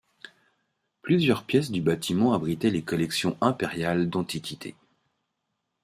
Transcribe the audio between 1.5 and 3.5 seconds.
du bâtiment abritaient les collections